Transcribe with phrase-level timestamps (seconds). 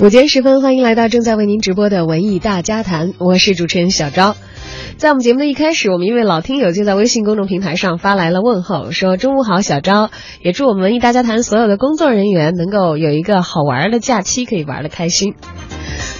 [0.00, 4.34] 午间时分，欢迎来到正在为您直播的文艺大家谈，我是主持人小昭。
[4.96, 10.10] 在我们节目的一开始，我们一位老听友就在微信公众平台上发来了问候，说中午好，小昭，
[10.40, 15.34] 也祝我们文艺大家谈所有的工作人员能够有一个好玩的假期，可以玩的开心。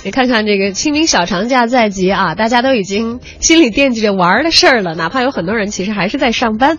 [0.05, 6.77] 你看看这个清明小长假在即啊，大家都已经心里惦记着玩的事儿了，哪怕有很多人其实还是在上班。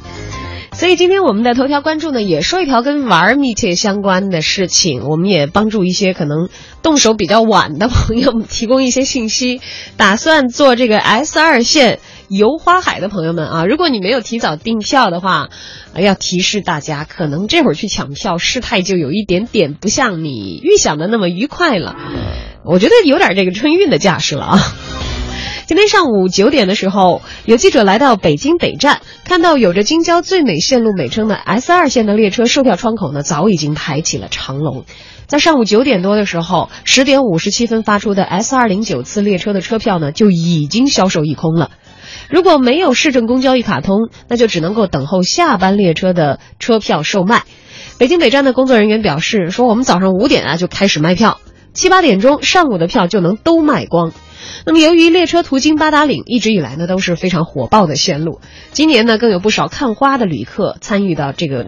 [0.73, 5.03] 所以今天我们的头条关注呢，也说一条跟玩儿密切相关的事情。
[5.03, 6.49] 我们也帮助一些可能
[6.81, 9.61] 动手比较晚的朋友们提供一些信息。
[9.97, 11.99] 打算做这个 S 二线
[12.29, 15.49] 游花海的朋友们啊，如果你没有提早订票的话，
[15.95, 21.95] 要提示大家，可能这会儿去抢票，事态就有一点点不像你预想的那么愉快了。
[22.63, 24.59] 我觉得有点这个春运的架势了啊。
[25.67, 34.85] 今天上午九点的时候，有记者来到北京北站，看到有着“京郊最美线路”美称的 S 二线的列车售票窗口呢，早已经排起了长龙。
[35.27, 41.71] 在上午九点多的时候，十点五十七分发出的 S 二零九次列车的车票呢，就已经销售一空了。
[42.29, 47.43] 如果没有市政公交一卡通，那就只能够等候下班列车的车票售卖。
[47.97, 51.39] 北京北站的工作人员表示说：“我们早上五点啊就开始卖票，
[51.73, 54.11] 七八点钟上午的票就能都卖光。”
[54.65, 58.39] 那么，由于列车途经八达岭，一直以来呢都是非常火爆的线路。
[58.71, 61.67] 今年呢，更有不少看花的旅客参与到这个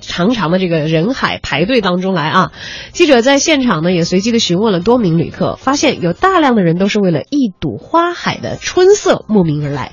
[0.00, 2.52] 长长的这个人海排队当中来啊。
[2.92, 9.92] 记者在现场呢也随机的询问了多名旅客，发现有大量的人都是为了一睹花海的春色慕名而来。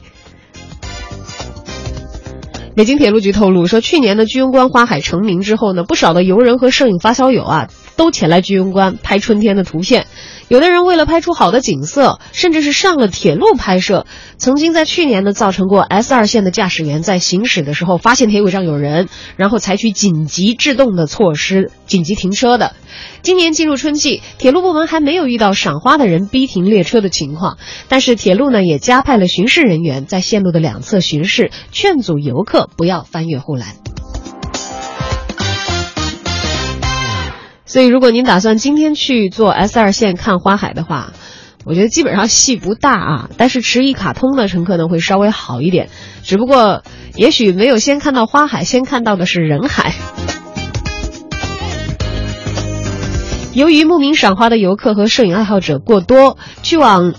[2.75, 10.07] 北京铁路局透露说，去年的居庸关花海成名之后呢，不少的游人和摄影发烧友啊，都前来居庸关拍春天的图片。
[10.49, 14.05] 有的人为了拍出好的景色，甚至是上了铁路拍摄。
[14.37, 22.75] 曾经在去年呢，造成过 S 二线的驾驶员在行驶的时候发现铁轨上有人，然后采取紧急制动的措施，紧急停车的。
[23.21, 33.92] 今年进入春季，铁路部门还没有遇到赏花的人逼停列车的情况，但是铁路呢也加派了巡视人员在线路的两侧巡视，劝阻游客不要翻越护栏。
[37.73, 41.11] 所以，如果您打算今天去坐 S 二线看花海的话，
[41.65, 43.29] 我觉得基本上戏不大啊。
[43.35, 45.89] 但是持一卡通的乘客呢会稍微好一点，
[46.21, 46.83] 只不过
[47.15, 49.91] 也许没有先看到花海，先看到的是人海。
[53.55, 57.15] 由于慕名赏花的游客和摄影爱好者过多，去往。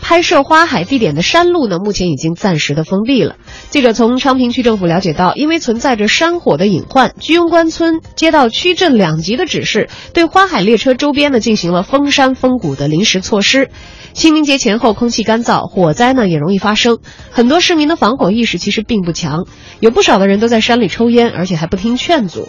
[0.00, 3.36] 拍摄花海地点的山路呢，目前已经暂时的封闭了。
[3.70, 13.70] 记者从昌平区政府了解到，因为存在着山火的隐患，居庸关村接到区镇两级的指示，对花海列车周边呢进行了封山封谷的临时措施。
[14.12, 16.98] 清明节前后空气干燥，火灾呢也容易发生，
[17.30, 19.46] 很多市民的防火意识其实并不强，
[19.80, 22.48] 有不少的人都在山里抽烟，而且还不听劝阻。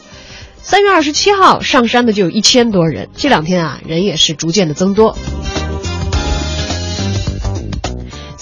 [0.57, 5.17] 三月二十七号上山的就有一千多人，这两天啊人也是逐渐的增多。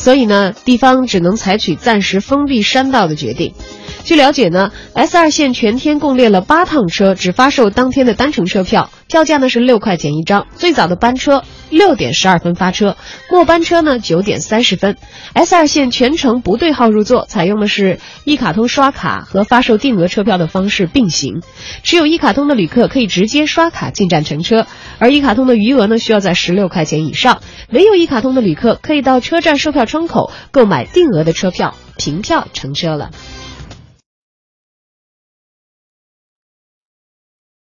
[0.06, 3.56] 所以呢，地方只能采取暂时封闭山道的决定。
[4.04, 10.48] 据了解呢，S 二线全天共列了八趟车，只发售当天的单程车票，票价呢是六块钱一张。
[10.56, 12.98] 最早的班车六点十二分发车，
[13.30, 14.98] 末班车呢九点三十分。
[15.34, 21.42] S 二线全程不对号入座，采用的是一卡通刷卡和发售定额车票的方式并行。
[21.84, 24.66] 持有一卡通的旅客可以直接刷卡进站乘车，
[24.98, 27.42] 而一卡通的余额呢需要在十六块钱以上。
[27.70, 33.12] 没有一卡通的旅客可以到车站售票窗口购买定额的车票，凭票乘车了。